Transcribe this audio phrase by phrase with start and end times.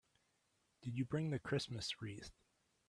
[0.81, 2.31] Did you bring the Christmas wreath?